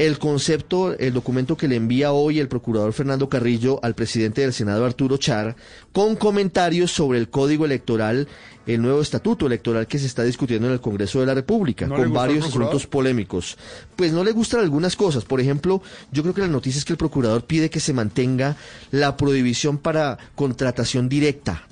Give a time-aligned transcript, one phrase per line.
[0.00, 4.54] el concepto, el documento que le envía hoy el procurador Fernando Carrillo al presidente del
[4.54, 5.56] Senado Arturo Char,
[5.92, 8.26] con comentarios sobre el código electoral,
[8.66, 11.98] el nuevo estatuto electoral que se está discutiendo en el Congreso de la República, ¿No
[11.98, 13.58] le con varios asuntos polémicos.
[13.94, 15.26] Pues no le gustan algunas cosas.
[15.26, 18.56] Por ejemplo, yo creo que la noticia es que el procurador pide que se mantenga
[18.90, 21.66] la prohibición para contratación directa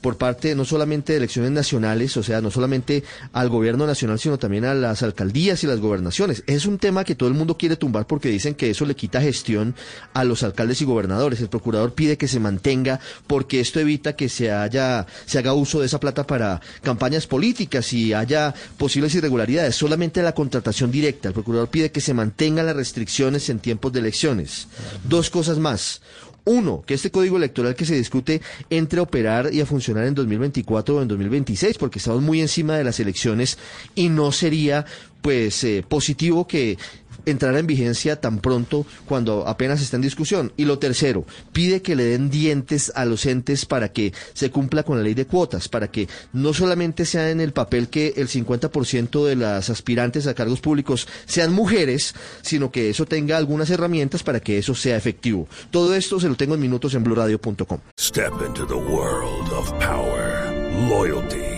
[0.00, 4.38] por parte no solamente de elecciones nacionales, o sea, no solamente al gobierno nacional, sino
[4.38, 6.42] también a las alcaldías y las gobernaciones.
[6.46, 9.20] Es un tema que todo el mundo quiere tumbar porque dicen que eso le quita
[9.20, 9.74] gestión
[10.14, 11.40] a los alcaldes y gobernadores.
[11.40, 15.80] El procurador pide que se mantenga porque esto evita que se haya se haga uso
[15.80, 19.76] de esa plata para campañas políticas y haya posibles irregularidades.
[19.76, 21.28] Solamente la contratación directa.
[21.28, 24.68] El procurador pide que se mantengan las restricciones en tiempos de elecciones.
[25.04, 26.00] Dos cosas más.
[26.48, 30.14] Uno, que este código electoral que se discute entre a operar y a funcionar en
[30.14, 33.58] 2024 o en 2026, porque estamos muy encima de las elecciones
[33.94, 34.86] y no sería
[35.28, 36.78] pues eh, positivo que
[37.26, 40.54] entrara en vigencia tan pronto cuando apenas está en discusión.
[40.56, 44.84] Y lo tercero, pide que le den dientes a los entes para que se cumpla
[44.84, 48.28] con la ley de cuotas, para que no solamente sea en el papel que el
[48.28, 54.22] 50% de las aspirantes a cargos públicos sean mujeres, sino que eso tenga algunas herramientas
[54.22, 55.46] para que eso sea efectivo.
[55.70, 57.80] Todo esto se lo tengo en minutos en blurradio.com.
[58.00, 60.50] Step into the world of power,
[60.88, 61.57] loyalty,